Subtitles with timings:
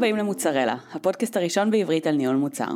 [0.00, 2.68] הבאים למוצרלה, הפודקאסט הראשון בעברית על ניהול מוצר.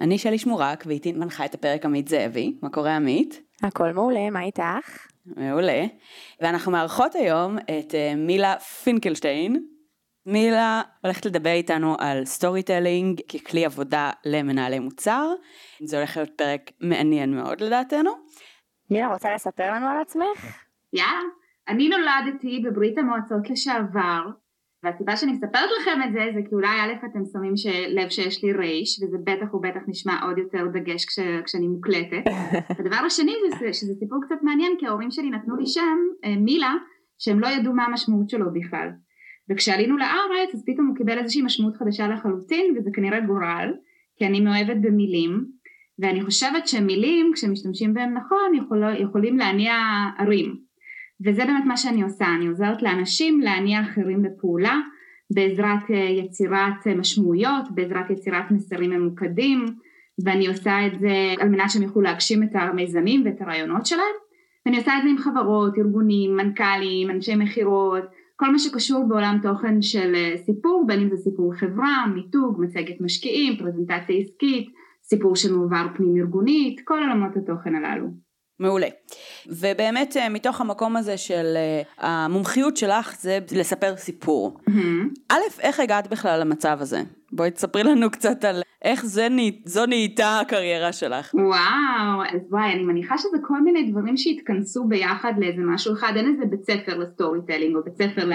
[0.00, 2.58] אני שלי שמורק ואיתי מנחה את הפרק עמית זאבי.
[2.62, 3.40] מה קורה עמית?
[3.62, 5.06] הכל מעולה, מה איתך?
[5.26, 5.84] מעולה.
[6.40, 9.66] ואנחנו מארחות היום את אה, מילה פינקלשטיין.
[10.26, 15.32] מילה הולכת לדבר איתנו על storytelling ככלי עבודה למנהלי מוצר.
[15.84, 18.10] זה הולך להיות פרק מעניין מאוד לדעתנו.
[18.90, 20.56] מילה רוצה לספר לנו על עצמך?
[20.92, 21.12] יאללה.
[21.68, 24.22] אני נולדתי בברית המועצות לשעבר,
[24.84, 27.54] והסיבה שאני מספרת לכם את זה זה כי אולי א' אתם שמים
[27.88, 32.24] לב שיש לי רייש וזה בטח ובטח נשמע עוד יותר דגש כש, כשאני מוקלטת.
[32.78, 36.74] הדבר השני זה שזה סיפור קצת מעניין כי ההורים שלי נתנו לי שם אה, מילה
[37.18, 38.88] שהם לא ידעו מה המשמעות שלו בכלל.
[39.50, 43.72] וכשעלינו לארץ אז פתאום הוא קיבל איזושהי משמעות חדשה לחלוטין וזה כנראה גורל
[44.16, 45.44] כי אני מאוהבת במילים
[45.98, 49.74] ואני חושבת שמילים כשמשתמשים בהם נכון יכול, יכולים להניע
[50.18, 50.71] ערים.
[51.24, 54.80] וזה באמת מה שאני עושה, אני עוזרת לאנשים להניע אחרים לפעולה
[55.34, 59.64] בעזרת אה, יצירת אה, משמעויות, בעזרת יצירת מסרים ממוקדים
[60.24, 64.16] ואני עושה את זה על מנת שהם יוכלו להגשים את המיזמים ואת הרעיונות שלהם
[64.66, 68.04] ואני עושה את זה עם חברות, ארגונים, מנכ"לים, אנשי מכירות,
[68.36, 73.00] כל מה שקשור בעולם תוכן של אה, סיפור, בין אם זה סיפור חברה, מיתוג, מצגת
[73.00, 74.68] משקיעים, פרזנטציה עסקית,
[75.02, 78.06] סיפור של מעבר פנים ארגונית, כל עולמות התוכן הללו.
[78.62, 78.86] מעולה.
[79.46, 84.58] ובאמת אה, מתוך המקום הזה של אה, המומחיות שלך זה לספר סיפור.
[84.68, 85.20] Mm-hmm.
[85.28, 87.02] א', איך הגעת בכלל למצב הזה?
[87.32, 89.28] בואי תספרי לנו קצת על איך זה,
[89.64, 91.34] זו נהייתה הקריירה שלך.
[91.34, 96.32] וואו, אז וואי, אני מניחה שזה כל מיני דברים שהתכנסו ביחד לאיזה משהו אחד, אין
[96.32, 98.30] איזה בית ספר ל storytelling או בית ספר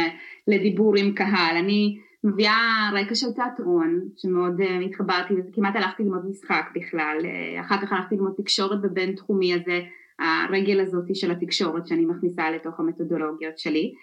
[0.47, 1.57] לדיבור עם קהל.
[1.59, 7.61] אני מביאה רקע של תיאטרון, שמאוד uh, התחברתי לזה, כמעט הלכתי ללמוד משחק בכלל, uh,
[7.61, 9.79] אחר כך הלכתי ללמוד תקשורת בבינתחומי הזה.
[10.19, 13.93] הרגל הזאתי של התקשורת שאני מכניסה לתוך המתודולוגיות שלי.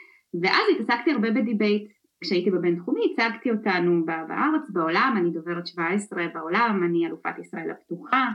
[0.43, 1.89] ואז התעסקתי הרבה ב debate.
[2.21, 5.15] כשהייתי בבינתחומי ייצגתי אותנו בארץ בעולם.
[5.19, 8.29] אני דוברת 17 בעולם אני אלופת ישראל הפתוחה.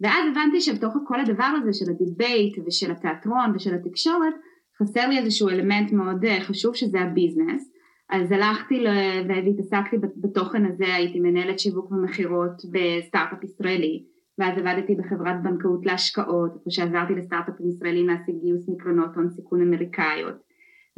[0.00, 4.34] ואז הבנתי שבתוך כל הדבר הזה של ה debate ושל התיאטרון ושל התקשורת
[4.82, 7.72] חסר לי איזשהו אלמנט מאוד אה, חשוב שזה ה business.
[8.10, 8.84] אז הלכתי
[9.28, 10.94] והתעסקתי בתוכן הזה.
[10.94, 14.04] הייתי מנהלת שיווק ומכירות בסטארט-אפ ישראלי
[14.38, 20.34] ואז עבדתי בחברת בנקאות להשקעות, איפה שעזרתי לסטארט-אפים ישראלים להשיג גיוס מקרנות הון סיכון אמריקאיות.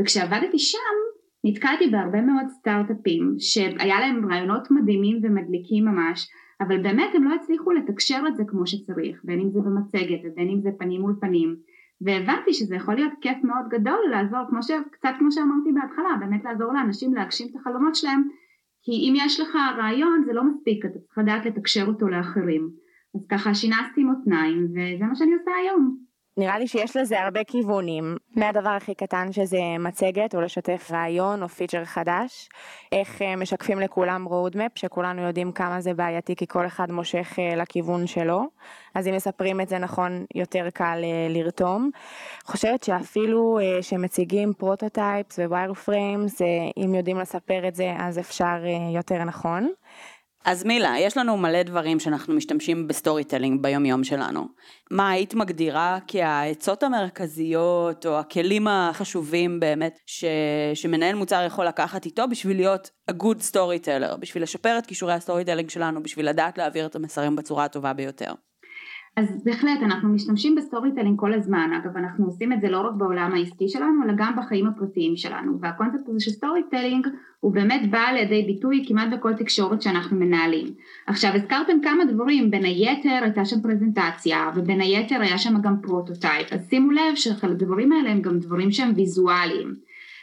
[0.01, 0.97] וכשעבדתי שם
[1.45, 6.29] נתקלתי בהרבה מאוד סטארט-אפים שהיה להם רעיונות מדהימים ומדליקים ממש,
[6.61, 10.49] אבל באמת הם לא הצליחו לתקשר את זה כמו שצריך, בין אם זה במצגת ובין
[10.49, 11.57] אם זה פנים מול פנים.
[12.01, 14.71] והבנתי שזה יכול להיות כיף מאוד גדול לעזור, כמו ש...
[14.91, 18.23] קצת כמו שאמרתי בהתחלה, באמת לעזור לאנשים להגשים את החלומות שלהם,
[18.83, 22.86] כי אם יש לך רעיון זה לא מספיק, אתה צריך לדעת לתקשר אותו לאחרים.
[23.17, 26.07] אז ככה שינסתי מותניים וזה מה שאני עושה היום.
[26.39, 31.49] נראה לי שיש לזה הרבה כיוונים, מהדבר הכי קטן שזה מצגת או לשתף רעיון או
[31.49, 32.49] פיצ'ר חדש,
[32.93, 37.57] איך אה, משקפים לכולם roadmap שכולנו יודעים כמה זה בעייתי כי כל אחד מושך אה,
[37.57, 38.43] לכיוון שלו,
[38.95, 41.91] אז אם מספרים את זה נכון יותר קל אה, לרתום.
[42.45, 46.43] חושבת שאפילו שמציגים prototypes wireframes,
[46.85, 48.57] אם יודעים לספר את זה אז אפשר
[48.95, 49.69] יותר נכון.
[50.47, 54.49] אז מילה, יש לנו מלא דברים שאנחנו משתמשים ב storytelling ביום יום שלנו.
[54.91, 60.25] מה היית מגדירה כהעצות המרכזיות או הכלים החשובים באמת ש...
[60.75, 65.45] שמנהל מוצר יכול לקחת איתו בשביל להיות a good storyteller, בשביל לשפר את כישורי ה
[65.45, 68.33] storytelling שלנו, בשביל לדעת להעביר את המסרים בצורה הטובה ביותר.
[69.17, 72.95] אז בהחלט אנחנו משתמשים ב storytelling כל הזמן, אגב אנחנו עושים את זה לא רק
[72.95, 75.61] בעולם העסקי שלנו אלא גם בחיים הפרטיים שלנו.
[75.61, 77.07] והקונספט הזה של storytelling
[77.41, 80.67] הוא באמת בא לידי ביטוי כמעט בכל תקשורת שאנחנו מנהלים.
[81.07, 86.53] עכשיו הזכרתם כמה דברים, בין היתר הייתה שם פרזנטציה ובין היתר היה שם גם prototype,
[86.53, 89.75] אז שימו לב שהדברים האלה הם גם דברים שהם ויזואליים.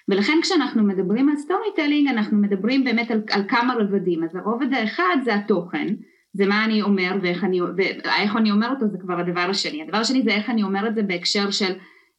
[0.09, 5.17] ולכן כשאנחנו מדברים על storytelling אנחנו מדברים באמת על, על כמה רבדים, אז הרובד האחד
[5.23, 5.87] זה התוכן
[6.33, 9.81] זה מה אני אומר ואיך אני, ואיך אני אומר אותו זה כבר הדבר השני.
[9.81, 11.73] הדבר השני זה איך אני אומר את זה בהקשר של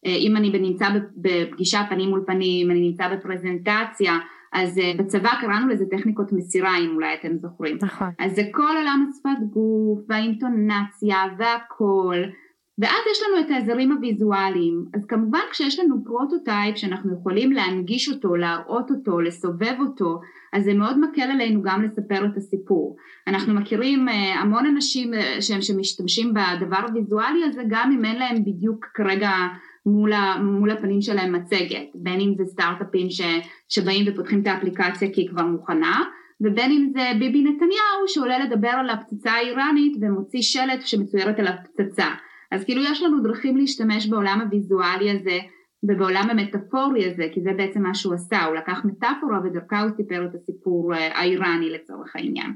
[0.05, 4.17] אה, אם אני נמצא בפגישה פנים מול פנים, אני נמצא בפרזנטציה,
[4.53, 7.77] אז אה, בצבא קראנו לזה טכניקות מסירה אם אולי אתם זוכרים.
[7.81, 8.09] נכון.
[8.19, 12.17] אז זה כל עולם השפת גוף והאינטונציה והכל.
[12.79, 18.35] ואז יש לנו את העזרים הוויזואליים, אז כמובן כשיש לנו prototype שאנחנו יכולים להנגיש אותו,
[18.35, 20.21] להראות אותו, לסובב אותו,
[20.53, 22.95] אז זה מאוד מקל עלינו גם לספר את הסיפור.
[23.27, 28.45] אנחנו מכירים אה, המון אנשים אה, שהם שמשתמשים בדבר הוויזואלי הזה גם אם אין להם
[28.45, 29.31] בדיוק כרגע
[29.85, 33.21] מול, ה, מול הפנים שלהם מצגת, בין אם זה סטארט-אפים ש,
[33.69, 36.03] שבאים ופותחים את האפליקציה כי היא כבר מוכנה,
[36.41, 42.05] ובין אם זה ביבי נתניהו שעולה לדבר על הפצצה האיראנית ומוציא שלט שמצוירת על הפצצה.
[42.51, 45.39] אז כאילו יש לנו דרכים להשתמש בעולם הוויזואלי הזה
[45.83, 50.25] ובעולם המטאפורי הזה, כי זה בעצם מה שהוא עשה, הוא לקח מטאפורה ודרכה הוא סיפר
[50.25, 52.53] את הסיפור אה, האיראני לצורך העניין.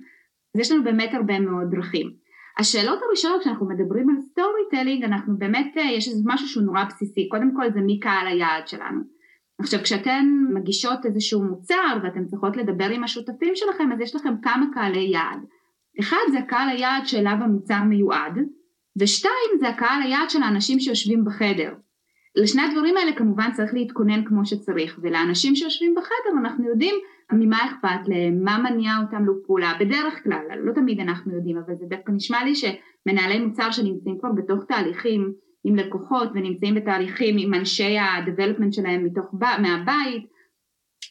[0.55, 2.11] אז יש לנו באמת הרבה מאוד דרכים.
[2.59, 7.27] השאלות הראשונות כשאנחנו מדברים על storytelling, אנחנו באמת, אה, יש איזה משהו שהוא נורא בסיסי,
[7.29, 9.01] קודם כל זה מי קהל היעד שלנו.
[9.59, 14.65] עכשיו כשאתן מגישות איזשהו מוצר ואתן צריכות לדבר עם השותפים שלכם, אז יש לכם כמה
[14.73, 15.39] קהלי יעד.
[15.99, 18.39] אחד זה קהל היעד שאליו המוצר מיועד,
[18.99, 21.73] ושתיים זה הקהל היעד של האנשים שיושבים בחדר.
[22.35, 26.95] לשני הדברים האלה כמובן צריך להתכונן כמו שצריך, ולאנשים שיושבים בחדר אנחנו יודעים
[27.31, 31.85] ממה אכפת להם, מה מניע אותם לפעולה, בדרך כלל, לא תמיד אנחנו יודעים, אבל זה
[31.89, 37.97] דווקא נשמע לי שמנהלי מוצר שנמצאים כבר בתוך תהליכים עם לקוחות ונמצאים בתהליכים עם אנשי
[37.97, 39.25] ה-development שלהם מתוך,
[39.61, 40.25] מהבית,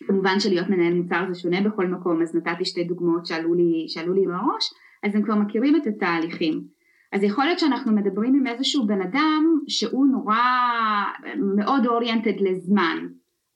[0.06, 4.14] כמובן שלהיות מנהל מוצר זה שונה בכל מקום, אז נתתי שתי דוגמאות שעלו לי, שעלו
[4.14, 4.70] לי בראש,
[5.04, 6.77] אז הם כבר מכירים את התהליכים.
[7.12, 10.42] אז יכול להיות שאנחנו מדברים עם איזשהו בן אדם שהוא נורא
[11.56, 13.06] מאוד אוריינטד לזמן.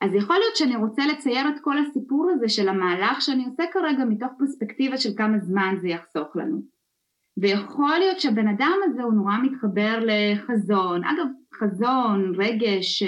[0.01, 4.05] אז יכול להיות שאני רוצה לצייר את כל הסיפור הזה של המהלך שאני עושה כרגע
[4.05, 6.63] מתוך פרספקטיבה של כמה זמן זה יחסוך לנו.
[7.37, 13.03] ויכול להיות שהבן אדם הזה הוא נורא מתחבר לחזון, אגב חזון, רגש,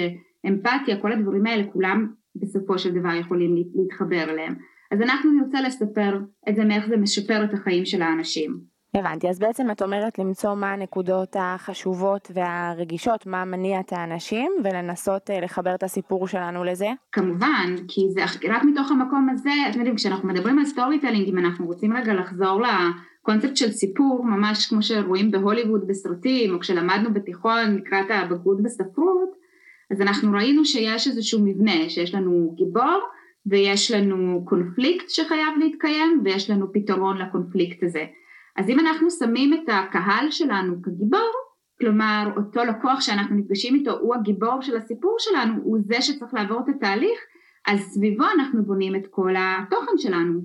[0.46, 2.06] אמפתיה, כל הדברים האלה כולם
[2.36, 4.54] בסופו של דבר יכולים להתחבר אליהם.
[4.92, 8.73] אז אנחנו נרצה לספר את זה מאיך זה משפר את החיים של האנשים.
[8.96, 15.30] הבנתי, אז בעצם את אומרת למצוא מה הנקודות החשובות והרגישות, מה מניע את האנשים, ולנסות
[15.30, 16.88] אה, לחבר את הסיפור שלנו לזה?
[17.12, 21.66] כמובן, כי זה רק מתוך המקום הזה, אתם יודעים, כשאנחנו מדברים על storytelling, אם אנחנו
[21.66, 28.06] רוצים רגע לחזור לקונספט של סיפור, ממש כמו שרואים בהוליווד בסרטים, או כשלמדנו בתיכון לקראת
[28.10, 29.30] הבגרות בספרות,
[29.90, 33.00] אז אנחנו ראינו שיש איזשהו מבנה, שיש לנו גיבור,
[33.46, 38.04] ויש לנו קונפליקט שחייב להתקיים, ויש לנו פתרון לקונפליקט הזה.
[38.56, 41.32] אז אם אנחנו שמים את הקהל שלנו כגיבור,
[41.80, 46.60] כלומר אותו לקוח שאנחנו נפגשים איתו הוא הגיבור של הסיפור שלנו, הוא זה שצריך לעבור
[46.60, 47.18] את התהליך,
[47.66, 50.40] אז סביבו אנחנו בונים את כל התוכן שלנו.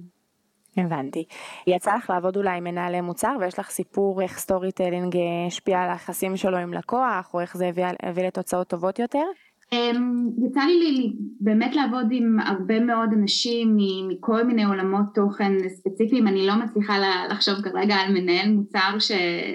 [0.77, 1.25] הבנתי.
[1.67, 5.17] יצא לך לעבוד אולי עם מנהלי מוצר ויש לך סיפור איך storytelling
[5.47, 9.25] השפיע על היחסים שלו עם לקוח או איך זה הביא, הביא לתוצאות טובות יותר?
[9.73, 13.77] אמ, יצא לי באמת לעבוד עם הרבה מאוד אנשים
[14.07, 16.93] מכל מיני עולמות תוכן ספציפיים, אני לא מצליחה
[17.29, 19.11] לחשוב כרגע על מנהל מוצר ש,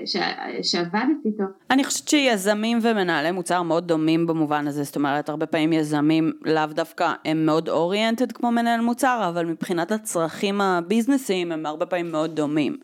[0.07, 0.17] ש,
[0.63, 1.45] שעבדתי איתו.
[1.71, 6.67] אני חושבת שיזמים ומנהלי מוצר מאוד דומים במובן הזה, זאת אומרת הרבה פעמים יזמים לאו
[6.67, 12.37] דווקא הם מאוד אוריינטד כמו מנהל מוצר, אבל מבחינת הצרכים הביזנסיים הם הרבה פעמים מאוד
[12.37, 12.77] דומים.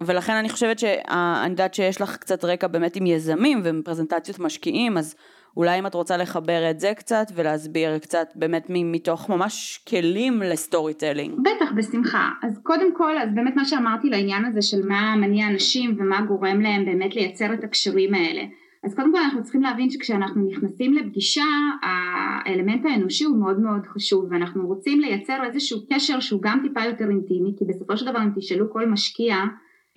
[0.00, 5.14] ולכן אני חושבת שאני יודעת שיש לך קצת רקע באמת עם יזמים ומפרזנטציות משקיעים, אז
[5.58, 10.94] אולי אם את רוצה לחבר את זה קצת ולהסביר קצת באמת מתוך ממש כלים ל
[10.94, 11.34] storytelling.
[11.40, 12.30] בטח, בשמחה.
[12.42, 16.60] אז קודם כל, אז באמת מה שאמרתי לעניין הזה של מה מניע אנשים ומה גורם
[16.60, 18.42] להם באמת לייצר את הקשרים האלה.
[18.84, 21.44] אז קודם כל אנחנו צריכים להבין שכשאנחנו נכנסים לפגישה
[21.82, 27.10] האלמנט האנושי הוא מאוד מאוד חשוב ואנחנו רוצים לייצר איזשהו קשר שהוא גם טיפה יותר
[27.10, 29.36] אינטימי כי בסופו של דבר אם תשאלו כל משקיע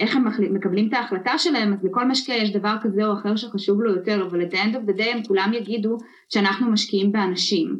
[0.01, 3.81] איך הם מקבלים את ההחלטה שלהם, אז לכל משקיע יש דבר כזה או אחר שחשוב
[3.81, 5.97] לו יותר, אבל את האנד אוף דה דיי הם כולם יגידו
[6.29, 7.79] שאנחנו משקיעים באנשים.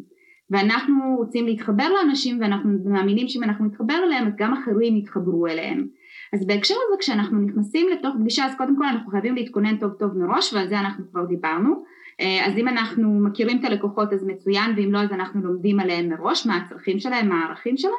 [0.50, 5.88] ואנחנו רוצים להתחבר לאנשים ואנחנו מאמינים שאם אנחנו נתחבר אליהם אז גם אחרים יתחברו אליהם.
[6.34, 10.18] אז בהקשר הזה כשאנחנו נכנסים לתוך פגישה אז קודם כל אנחנו חייבים להתכונן טוב טוב
[10.18, 11.84] מראש ועל זה אנחנו כבר דיברנו.
[12.22, 16.10] אה, אז אם אנחנו מכירים את הלקוחות אז מצוין ואם לא אז אנחנו לומדים עליהם
[16.10, 17.94] מראש מה הצרכים שלהם, מה הערכים שלהם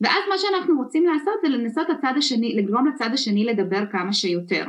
[0.00, 4.64] ואז מה שאנחנו רוצים לעשות זה לנסות הצד השני, לגרום לצד השני לדבר כמה שיותר.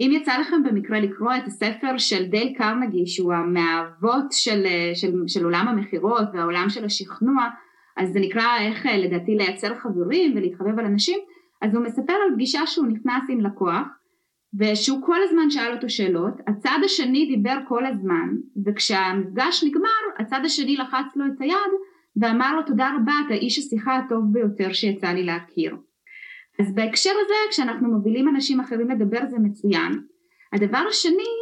[0.00, 5.44] אם יצא לכם במקרה לקרוא את הספר של דייל קרנגי שהוא מהאבות של, של, של
[5.44, 7.48] עולם המכירות והעולם של השכנוע
[7.96, 11.18] אז זה נקרא איך לדעתי לייצר חברים ולהתחבב על אנשים
[11.62, 13.86] אז הוא מספר על פגישה שהוא נכנס עם לקוח
[14.58, 18.28] ושהוא כל הזמן שאל אותו שאלות, הצד השני דיבר כל הזמן
[18.66, 21.70] וכשהמפגש נגמר הצד השני לחץ לו את היד
[22.20, 25.76] ואמר לו תודה רבה אתה איש השיחה הטוב ביותר שיצא לי להכיר.
[26.60, 29.92] אז בהקשר הזה כשאנחנו מובילים אנשים אחרים לדבר זה מצוין.
[30.52, 31.32] הדבר השני,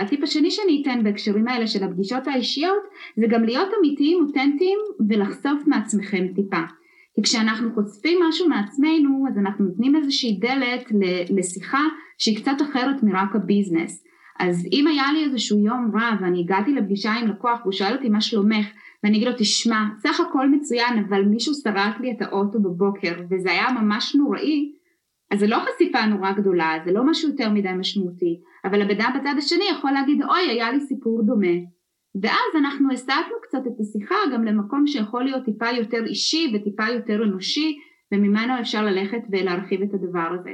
[0.00, 2.82] הטיפ השני שאני אתן בהקשרים האלה של הפגישות האישיות
[3.16, 6.62] זה גם להיות אמיתיים, אותנטיים ולחשוף מעצמכם טיפה.
[7.14, 10.92] כי כשאנחנו חושפים משהו מעצמנו אז אנחנו נותנים איזושהי דלת
[11.30, 11.82] לשיחה
[12.18, 14.05] שהיא קצת אחרת מרק הביזנס.
[14.38, 18.08] אז אם היה לי איזשהו יום רע ואני הגעתי לפגישה עם לקוח והוא שאל אותי
[18.08, 18.66] מה שלומך
[19.04, 23.50] ואני אגיד לו תשמע סך הכל מצוין אבל מישהו שרק לי את האוטו בבוקר וזה
[23.50, 24.72] היה ממש נוראי
[25.30, 29.12] אז זה לא חשיפה נורא גדולה זה לא משהו יותר מדי משמעותי אבל הבן אדם
[29.20, 31.56] בצד השני יכול להגיד אוי היה לי סיפור דומה
[32.22, 37.24] ואז אנחנו הסטנו קצת את השיחה גם למקום שיכול להיות טיפה יותר אישי וטיפה יותר
[37.24, 37.78] אנושי
[38.12, 40.50] וממנו אפשר ללכת ולהרחיב את הדבר הזה.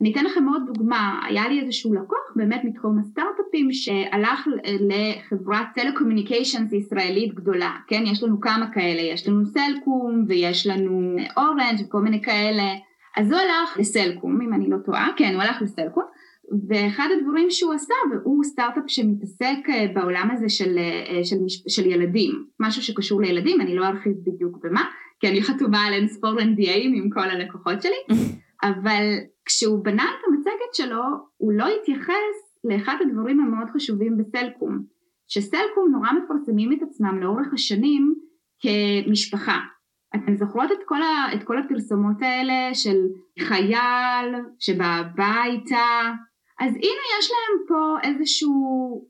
[0.00, 4.48] אני אתן לכם עוד דוגמה, היה לי איזשהו לקוח באמת מתחום הסטארט-אפ סטארט-אפים שהלך
[4.80, 8.02] לחברת telecommunications ישראלית גדולה, כן?
[8.06, 12.62] יש לנו כמה כאלה, יש לנו סלקום ויש לנו אורנג' וכל מיני כאלה,
[13.16, 16.04] אז הוא הלך לסלקום, אם אני לא טועה, כן, הוא הלך לסלקום,
[16.68, 21.36] ואחד הדברים שהוא עשה, והוא סטארט-אפ שמתעסק אה, בעולם הזה של, אה, של,
[21.68, 24.84] של ילדים, משהו שקשור לילדים, אני לא ארחיב בדיוק במה,
[25.20, 28.16] כי אני חתומה על אינספור NDA ים עם כל הלקוחות שלי,
[28.64, 29.04] אבל
[29.46, 31.02] כשהוא בנה את המצגת שלו,
[31.36, 34.84] הוא לא התייחס לאחד הדברים המאוד חשובים בסלקום,
[35.28, 38.14] שסלקום נורא מפרסמים את עצמם לאורך השנים
[38.60, 39.58] כמשפחה.
[40.16, 42.96] אתן זוכרות את כל, ה, את כל הפרסומות האלה של
[43.38, 46.12] חייל שבא הביתה,
[46.60, 49.08] אז הנה יש להם פה איזשהו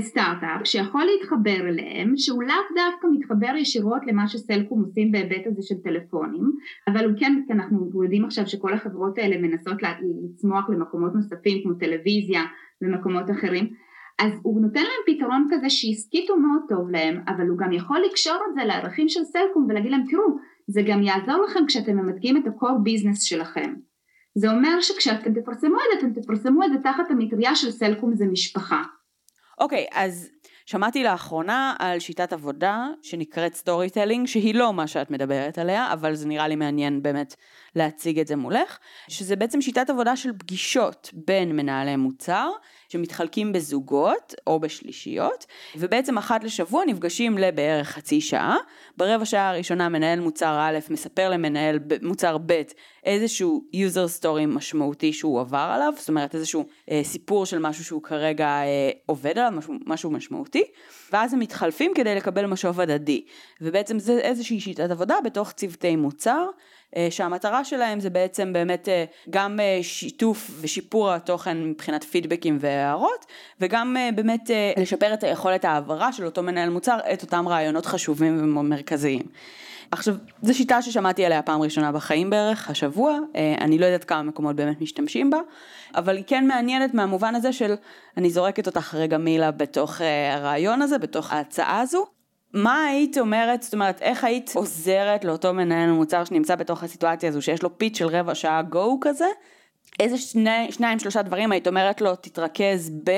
[0.00, 5.74] סטארט-אפ שיכול להתחבר אליהם, שהוא לאו דווקא מתחבר ישירות למה שסלקום עושים בהיבט הזה של
[5.84, 6.52] טלפונים,
[6.88, 11.74] אבל הוא כן, כי אנחנו יודעים עכשיו שכל החברות האלה מנסות לצמוח למקומות נוספים כמו
[11.74, 12.42] טלוויזיה
[12.82, 13.70] ומקומות אחרים,
[14.18, 18.36] אז הוא נותן להם פתרון כזה שהסכיתו מאוד טוב להם, אבל הוא גם יכול לקשור
[18.48, 22.46] את זה לערכים של סלקום ולהגיד להם תראו, זה גם יעזור לכם כשאתם ממתגים את
[22.46, 23.74] ה-core business שלכם.
[24.34, 28.26] זה אומר שכשאתם תפרסמו את זה, אתם תפרסמו את זה תחת המטריה של סלקום זה
[28.26, 28.82] משפחה.
[29.58, 30.30] אוקיי, okay, אז
[30.66, 36.28] שמעתי לאחרונה על שיטת עבודה שנקראת storytelling, שהיא לא מה שאת מדברת עליה, אבל זה
[36.28, 37.34] נראה לי מעניין באמת
[37.76, 42.50] להציג את זה מולך, שזה בעצם שיטת עבודה של פגישות בין מנהלי מוצר,
[42.88, 45.46] שמתחלקים בזוגות או בשלישיות,
[45.76, 48.56] ובעצם אחת לשבוע נפגשים לבערך חצי שעה.
[48.96, 52.62] ברבע שעה הראשונה מנהל מוצר א' מספר למנהל מוצר ב'
[53.04, 58.02] איזשהו user story משמעותי שהוא עבר עליו, זאת אומרת איזשהו אה, סיפור של משהו שהוא
[58.02, 60.64] כרגע אה, עובד עליו, משהו, משהו משמעותי,
[61.12, 63.24] ואז הם מתחלפים כדי לקבל משוב הדדי.
[63.60, 66.46] ובעצם זה איזושהי שיטת עבודה בתוך צוותי מוצר.
[66.96, 73.26] אה, שהמטרה שלהם זה בעצם באמת אה, גם אה, שיתוף ושיפור התוכן מבחינת פידבקים והערות,
[73.60, 79.22] וגם באמת לשפר את היכולת העברה של אותו מנהל מוצר את אותם רעיונות חשובים ומרכזיים.
[79.90, 83.18] עכשיו, זו שיטה ששמעתי עליה פעם ראשונה בחיים בערך, השבוע,
[83.60, 85.38] אני לא יודעת כמה מקומות באמת משתמשים בה,
[85.94, 87.74] אבל היא כן מעניינת מהמובן הזה של,
[88.16, 90.00] אני זורקת אותך רגע מילה בתוך
[90.32, 92.06] הרעיון הזה, בתוך ההצעה הזו,
[92.54, 97.42] מה היית אומרת, זאת אומרת, איך היית עוזרת לאותו מנהל מוצר שנמצא בתוך הסיטואציה הזו,
[97.42, 99.26] שיש לו פיץ של רבע שעה גו כזה?
[100.00, 103.10] איזה שני, שניים שלושה דברים היית אומרת לו תתרכז ב,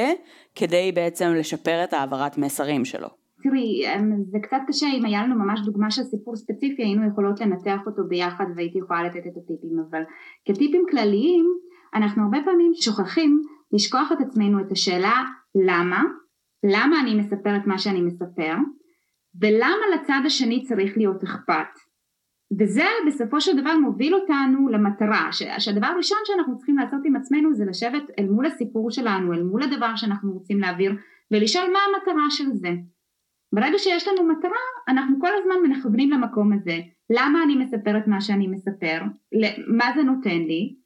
[0.54, 3.08] כדי בעצם לשפר את העברת מסרים שלו?
[3.42, 7.40] תראי, אמ, זה קצת קשה, אם היה לנו ממש דוגמה של סיפור ספציפי, היינו יכולות
[7.40, 10.02] לנתח אותו ביחד והייתי יכולה לתת את הטיפים, אבל
[10.44, 11.44] כטיפים כלליים,
[11.94, 15.24] אנחנו הרבה פעמים שוכחים לשכוח את עצמנו את השאלה
[15.54, 16.02] למה,
[16.64, 18.54] למה אני מספר את מה שאני מספר,
[19.40, 21.78] ולמה לצד השני צריך להיות אכפת.
[22.60, 25.28] וזה בסופו של דבר מוביל אותנו למטרה,
[25.58, 29.62] שהדבר הראשון שאנחנו צריכים לעשות עם עצמנו זה לשבת אל מול הסיפור שלנו, אל מול
[29.62, 30.92] הדבר שאנחנו רוצים להעביר,
[31.30, 32.70] ולשאול מה המטרה של זה.
[33.52, 36.78] ברגע שיש לנו מטרה, אנחנו כל הזמן מכוונים למקום הזה.
[37.10, 39.00] למה אני מספרת מה שאני מספר?
[39.66, 40.76] מה זה נותן לי?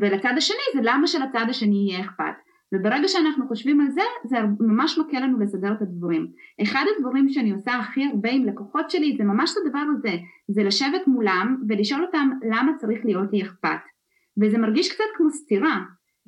[0.00, 2.43] ולצד השני זה למה שלצד השני יהיה אכפת.
[2.74, 6.26] וברגע שאנחנו חושבים על זה, זה ממש מקל לנו לסדר את הדברים.
[6.62, 10.16] אחד הדברים שאני עושה הכי הרבה עם לקוחות שלי זה ממש את הדבר הזה,
[10.48, 13.80] זה לשבת מולם ולשאול אותם למה צריך להיות לי אכפת.
[14.42, 15.80] וזה מרגיש קצת כמו סתירה,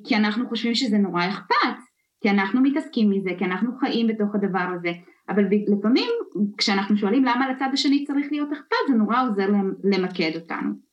[0.03, 1.77] כי אנחנו חושבים שזה נורא אכפת,
[2.21, 4.91] כי אנחנו מתעסקים מזה, כי אנחנו חיים בתוך הדבר הזה,
[5.29, 5.43] אבל
[5.77, 6.09] לפעמים
[6.57, 9.47] כשאנחנו שואלים למה לצד השני צריך להיות אכפת, זה נורא עוזר
[9.83, 10.86] למקד אותנו.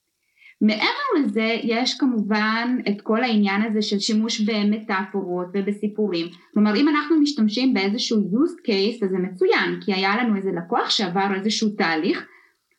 [0.66, 7.20] מעבר לזה יש כמובן את כל העניין הזה של שימוש במטאפורות ובסיפורים, כלומר אם אנחנו
[7.20, 12.26] משתמשים באיזשהו use case אז זה מצוין, כי היה לנו איזה לקוח שעבר איזשהו תהליך,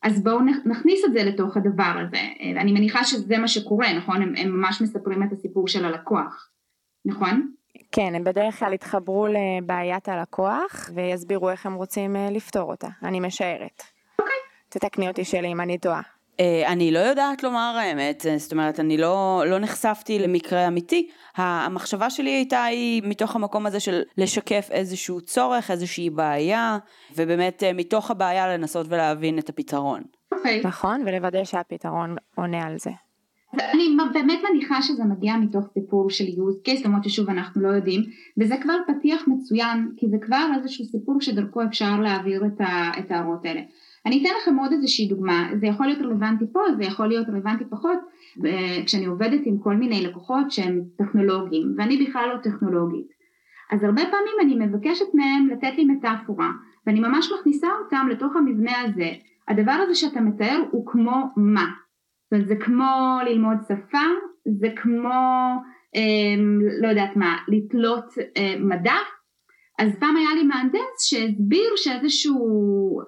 [0.02, 2.20] אז בואו נכניס את זה לתוך הדבר הזה,
[2.60, 4.22] אני מניחה שזה מה שקורה, נכון?
[4.22, 6.50] הם, הם ממש מספרים את הסיפור של הלקוח,
[7.04, 7.52] נכון?
[7.92, 13.20] כן, הם בדרך כלל יתחברו לבעיית הלקוח ויסבירו איך הם רוצים אה, לפתור אותה, אני
[13.20, 13.82] משערת.
[14.18, 14.36] אוקיי.
[14.68, 16.15] תתקני אותי שלי אם אני טועה.
[16.40, 21.08] אה, אני לא יודעת לומר האמת, זאת אומרת, אני לא, לא נחשפתי למקרה אמיתי.
[21.36, 26.78] המחשבה שלי הייתה היא מתוך המקום הזה של לשקף איזשהו צורך, איזושהי בעיה,
[27.16, 30.02] ובאמת אה, מתוך הבעיה לנסות ולהבין את הפתרון.
[30.02, 30.36] Okay.
[30.36, 30.62] אוקיי.
[30.64, 32.90] נכון, ולוודא שהפתרון עונה על זה.
[33.54, 38.02] אני באמת מניחה שזה מגיע מתוך סיפור של use case, למרות ששוב אנחנו לא יודעים,
[38.38, 42.42] וזה כבר פתיח מצוין, כי זה כבר איזשהו סיפור שדרכו אפשר להעביר
[42.98, 43.60] את ההערות האלה.
[44.06, 47.64] אני אתן לכם עוד איזושהי דוגמה, זה יכול להיות רלוונטי פה, זה יכול להיות רלוונטי
[47.70, 47.98] פחות,
[48.86, 53.06] כשאני עובדת עם כל מיני לקוחות שהם טכנולוגיים, ואני בכלל לא טכנולוגית.
[53.72, 56.50] אז הרבה פעמים אני מבקשת מהם לתת לי מטאפורה,
[56.86, 59.10] ואני ממש מכניסה אותם לתוך המבנה הזה.
[59.48, 61.66] הדבר הזה שאתה מתאר הוא כמו מה?
[62.24, 64.06] זאת אומרת, זה כמו ללמוד שפה,
[64.60, 65.10] זה כמו,
[65.96, 66.34] אה,
[66.80, 69.15] לא יודעת מה, לתלות אה, מדף,
[69.78, 73.00] אז פעם היה לי מהנדס שהסביר שאיזשהו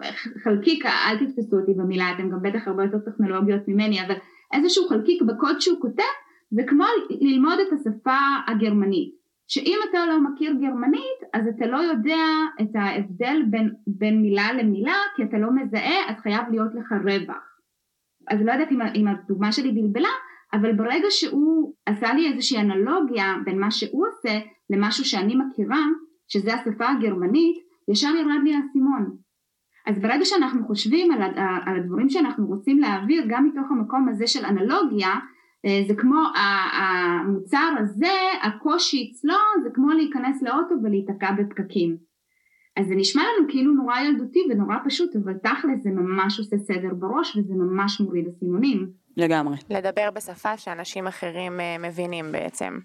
[0.45, 4.15] חלקיק, אל תתפסו אותי במילה, אתם גם בטח הרבה יותר טכנולוגיות ממני, אבל
[4.53, 6.03] איזשהו חלקיק בקוד שהוא כותב,
[6.51, 9.19] זה כמו ללמוד את השפה הגרמנית.
[9.49, 12.25] שאם אתה לא מכיר גרמנית, אז אתה לא יודע
[12.61, 17.59] את ההבדל בין, בין מילה למילה, כי אתה לא מזהה, אז חייב להיות לך רווח.
[18.31, 20.09] אז לא יודעת אם, אם הדוגמה שלי בלבלה,
[20.53, 24.39] אבל ברגע שהוא עשה לי איזושהי אנלוגיה בין מה שהוא עושה
[24.71, 25.85] למשהו שאני מכירה,
[26.29, 27.57] שזה השפה הגרמנית,
[27.89, 29.17] ישר ירד לי האסימון.
[29.87, 31.23] אז ברגע שאנחנו חושבים על,
[31.67, 35.15] על הדברים שאנחנו רוצים להעביר, גם מתוך המקום הזה של אנלוגיה,
[35.67, 36.21] אה, זה כמו
[36.81, 41.97] המוצר הזה, הקושי אצלו זה כמו להיכנס לאוטו ולהיתקע בפקקים.
[42.77, 46.95] אז זה נשמע לנו כאילו נורא ילדותי ונורא פשוט, אבל תכל'ס זה ממש עושה סדר
[46.99, 48.91] בראש וזה ממש מוריד אסימונים.
[49.17, 49.57] לגמרי.
[49.71, 52.79] לדבר בשפה שאנשים אחרים אה, מבינים בעצם.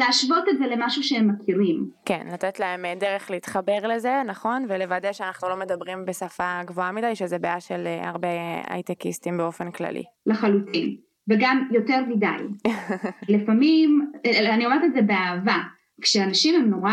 [0.00, 1.90] להשוות את זה למשהו שהם מכירים.
[2.04, 7.14] כן, לתת להם אה, דרך להתחבר לזה, נכון, ולוודא שאנחנו לא מדברים בשפה גבוהה מדי,
[7.14, 8.28] שזה בעיה של הרבה
[8.68, 10.02] הייטקיסטים באופן כללי.
[10.26, 10.96] לחלוטין.
[11.28, 12.68] וגם יותר מדי.
[13.34, 15.58] לפעמים, אני אומרת את זה באהבה,
[16.00, 16.92] כשאנשים הם נורא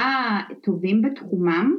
[0.64, 1.76] טובים בתחומם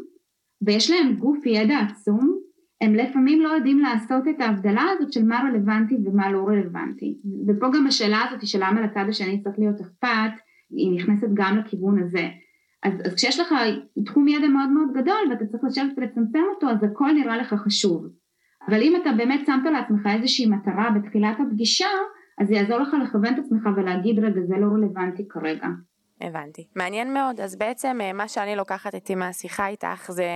[0.62, 2.38] ויש להם גוף ידע עצום,
[2.80, 7.18] הם לפעמים לא יודעים לעשות את ההבדלה הזאת של מה רלוונטי ומה לא רלוונטי.
[7.48, 12.02] ופה גם השאלה הזאת של למה לצד השני צריך להיות אכפת, היא נכנסת גם לכיוון
[12.02, 12.28] הזה.
[12.82, 13.54] אז, אז כשיש לך
[14.04, 18.06] תחום ידע מאוד מאוד גדול ואתה צריך לשבת ולצמצם אותו, אז הכל נראה לך חשוב.
[18.68, 21.88] אבל אם אתה באמת שמת לעצמך איזושהי מטרה בתחילת הפגישה,
[22.38, 25.66] אז זה יעזור לך לכוון את עצמך ולהגיד רגע זה לא רלוונטי כרגע.
[26.20, 26.66] הבנתי.
[26.76, 27.40] מעניין מאוד.
[27.40, 30.28] אז בעצם אה, מה שאני לוקחת איתי מהשיחה איתך זה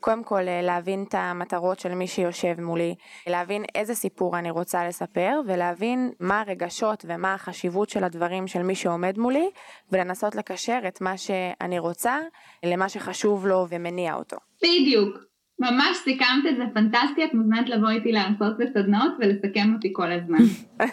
[0.00, 2.94] קודם כל אה, להבין את המטרות של מי שיושב מולי,
[3.26, 8.74] להבין איזה סיפור אני רוצה לספר ולהבין מה הרגשות ומה החשיבות של הדברים של מי
[8.74, 9.50] שעומד מולי
[9.92, 12.18] ולנסות לקשר את מה שאני רוצה
[12.64, 14.36] למה שחשוב לו ומניע אותו.
[14.62, 15.16] בדיוק.
[15.58, 20.38] ממש סיכמת את זה פנטסטי, את מוזמנת לבוא איתי להרצות בסדנאות ולסכם אותי כל הזמן.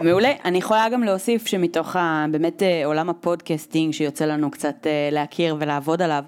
[0.00, 0.32] מעולה.
[0.44, 1.96] אני יכולה גם להוסיף שמתוך
[2.30, 6.24] באמת אה, עולם הפודקאסטינג שיוצא לנו קצת אה, להכיר ולעבוד עליו,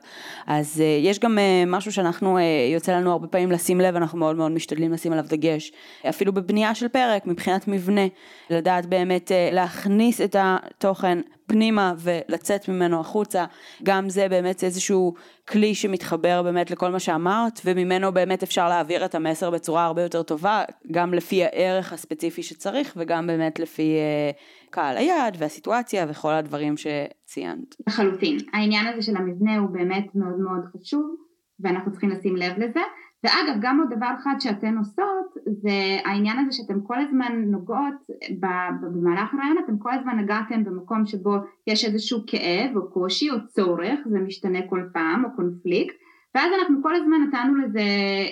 [0.46, 2.38] אז אה, יש גם משהו שאנחנו,
[2.72, 5.72] יוצא לנו הרבה פעמים לשים לב, אנחנו מאוד מאוד משתדלים לשים עליו דגש,
[6.08, 8.06] אפילו בבנייה של פרק, מבחינת מבנה,
[8.50, 13.44] לדעת באמת להכניס את התוכן פנימה ולצאת ממנו החוצה,
[13.82, 15.14] גם זה באמת איזשהו
[15.48, 20.22] כלי שמתחבר באמת לכל מה שאמרת, וממנו באמת אפשר להעביר את המסר בצורה הרבה יותר
[20.22, 23.96] טובה, גם לפי הערך הספציפי שצריך, וגם באמת לפי
[24.32, 27.76] uh, קהל היעד והסיטואציה וכל הדברים שציינת.
[27.86, 28.36] לחלוטין.
[28.52, 31.16] העניין הזה של המבנה הוא באמת מאוד מאוד חשוב,
[31.60, 32.80] ואנחנו צריכים לשים לב לזה.
[33.24, 37.94] ואגב, גם עוד דבר אחד שאתן עושות, זה העניין הזה שאתם כל הזמן נוגעות,
[38.80, 41.34] במהלך הרעיון אתם כל הזמן נגעתם במקום שבו
[41.66, 45.94] יש איזשהו כאב או קושי או צורך, זה משתנה כל פעם, או קונפליקט,
[46.34, 47.82] ואז אנחנו כל הזמן נתנו לזה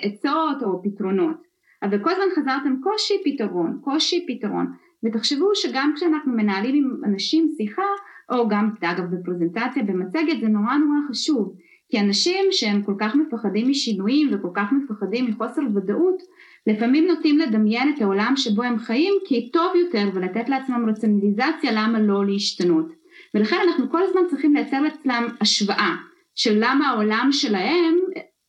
[0.01, 1.45] עצות או פתרונות.
[1.83, 4.71] אבל כל הזמן חזרתם קושי, פתרון, קושי, פתרון.
[5.03, 7.83] ותחשבו שגם כשאנחנו מנהלים עם אנשים שיחה,
[8.29, 11.55] או גם, אגב, בפרזנטציה, במצגת, זה נורא נורא חשוב.
[11.89, 16.21] כי אנשים שהם כל כך מפחדים משינויים וכל כך מפחדים מחוסר ודאות,
[16.67, 22.25] לפעמים נוטים לדמיין את העולם שבו הם חיים כטוב יותר ולתת לעצמם רציונליזציה למה לא
[22.25, 22.85] להשתנות.
[23.33, 25.95] ולכן אנחנו כל הזמן צריכים לייצר אצלם השוואה
[26.35, 27.95] של למה העולם שלהם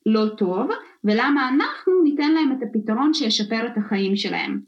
[0.07, 0.69] לא טוב
[1.05, 4.61] ולמה אנחנו ניתן להם את הפתרון שישפר את החיים שלהם.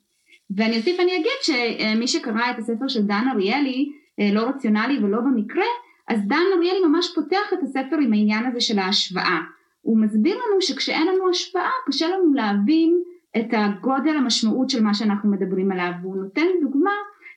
[0.57, 5.20] ואני אוסיף ואני אגיד שמי שקרא את הספר של דן אריאלי, אה, לא רציונלי ולא
[5.20, 5.64] במקרה,
[6.09, 9.38] אז דן אריאלי ממש פותח את הספר עם העניין הזה של ההשוואה.
[9.81, 13.03] הוא מסביר לנו שכשאין לנו השפעה קשה לנו להבין
[13.37, 16.94] את הגודל המשמעות של מה שאנחנו מדברים עליו והוא נותן דוגמה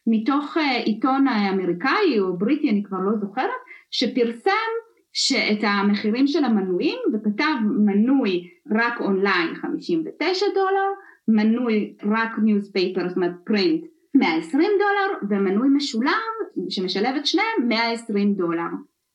[0.08, 3.50] מתוך אה, עיתון האמריקאי או בריטי אני כבר לא זוכרת
[3.92, 4.72] שפרסם
[5.14, 7.54] שאת המחירים של המנויים וכתב
[7.86, 10.88] מנוי רק אונליין 59 דולר,
[11.28, 13.84] מנוי רק newspaper זאת אומרת print
[14.16, 16.31] 120 דולר ומנוי משולב
[16.70, 18.70] שמשלב את שניהם 120 דולר.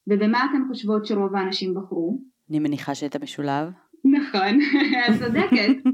[0.07, 2.20] ובמה אתן חושבות שרוב האנשים בחרו?
[2.51, 3.68] אני מניחה שאת המשולב.
[4.05, 4.61] נכון,
[5.09, 5.90] את צודקת.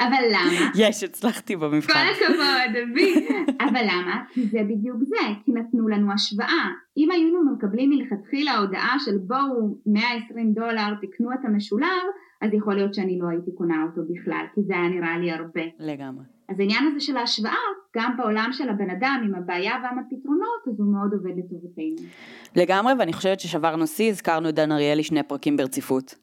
[0.00, 0.70] אבל למה?
[0.74, 1.92] יש, הצלחתי במבחן.
[1.92, 3.26] כל הכבוד, אבי.
[3.60, 4.24] אבל למה?
[4.32, 6.68] כי זה בדיוק זה, כי נתנו לנו השוואה.
[6.96, 12.02] אם היינו מקבלים מלכתחילה הודעה של בואו 120 דולר תקנו את המשולב,
[12.42, 15.62] אז יכול להיות שאני לא הייתי קונה אותו בכלל, כי זה היה נראה לי הרבה.
[15.78, 16.24] לגמרי.
[16.48, 17.54] אז העניין הזה של ההשוואה,
[17.96, 22.08] גם בעולם של הבן אדם עם הבעיה ועם הפתרונות, אז הוא מאוד עובד לטובתנו.
[22.56, 26.14] לגמרי, ואני חושבת ששברנו שיא, הזכרנו את דן אריאלי שני פרקים ברציפות.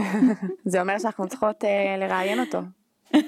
[0.64, 1.66] זה אומר שאנחנו צריכות uh,
[2.00, 2.58] לראיין אותו.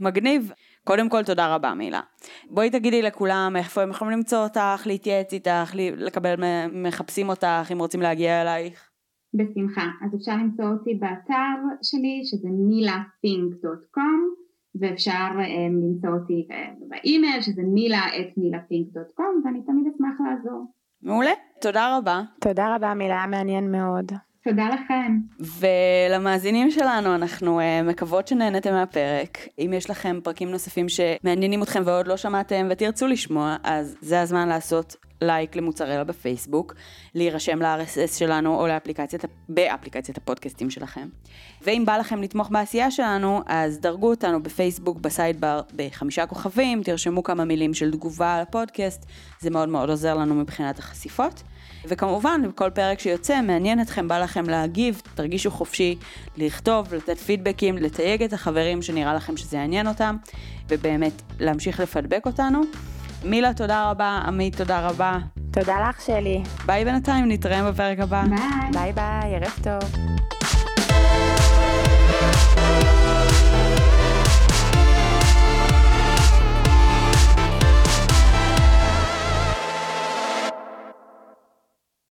[0.00, 0.52] מגניב.
[0.84, 2.00] קודם כל, תודה רבה, מילה.
[2.50, 6.34] בואי תגידי לכולם איפה הם יכולים למצוא אותך, להתייעץ איתך, לקבל,
[6.72, 8.91] מחפשים אותך, אם רוצים להגיע אלייך.
[9.34, 9.86] בשמחה.
[10.04, 14.42] אז אפשר למצוא אותי באתר שלי, שזה milafink.com,
[14.80, 20.66] ואפשר um, למצוא אותי אה, באימייל, שזה מילה את מילהפינק.com, ואני תמיד אשמח לעזור.
[21.02, 22.22] מעולה, תודה רבה.
[22.40, 24.12] תודה רבה, מילה, היה מעניין מאוד.
[24.44, 25.18] תודה לכם.
[25.60, 29.38] ולמאזינים שלנו, אנחנו uh, מקוות שנהנתם מהפרק.
[29.58, 34.48] אם יש לכם פרקים נוספים שמעניינים אתכם ועוד לא שמעתם ותרצו לשמוע, אז זה הזמן
[34.48, 36.74] לעשות לייק למוצרלה בפייסבוק,
[37.14, 41.08] להירשם ל-RSS שלנו או לאפליקציית, באפליקציית הפודקאסטים שלכם.
[41.62, 47.44] ואם בא לכם לתמוך בעשייה שלנו, אז דרגו אותנו בפייסבוק בסיידבר בחמישה כוכבים, תרשמו כמה
[47.44, 49.06] מילים של תגובה על הפודקאסט,
[49.40, 51.42] זה מאוד מאוד עוזר לנו מבחינת החשיפות.
[51.84, 55.96] וכמובן, בכל פרק שיוצא, מעניין אתכם, בא לכם להגיב, תרגישו חופשי
[56.36, 60.16] לכתוב, לתת פידבקים, לתייג את החברים שנראה לכם שזה יעניין אותם,
[60.68, 62.60] ובאמת להמשיך לפדבק אותנו.
[63.24, 65.18] מילה, תודה רבה, עמית, תודה רבה.
[65.50, 66.42] תודה לך, שלי.
[66.66, 68.22] ביי בינתיים, נתראה בפרק הבא.
[68.22, 68.38] ביי.
[68.72, 69.90] ביי ביי, ערב טוב.